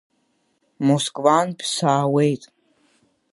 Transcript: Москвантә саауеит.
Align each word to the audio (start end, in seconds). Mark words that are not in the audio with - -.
Москвантә 0.87 1.63
саауеит. 1.73 2.43